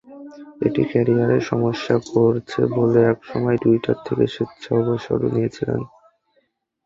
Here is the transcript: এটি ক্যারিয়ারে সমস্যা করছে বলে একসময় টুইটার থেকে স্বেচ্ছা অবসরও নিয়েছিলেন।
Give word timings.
এটি 0.61 0.81
ক্যারিয়ারে 0.91 1.37
সমস্যা 1.51 1.95
করছে 2.11 2.59
বলে 2.77 2.99
একসময় 3.13 3.57
টুইটার 3.63 3.97
থেকে 4.05 4.25
স্বেচ্ছা 4.33 4.71
অবসরও 4.81 5.27
নিয়েছিলেন। 5.35 5.81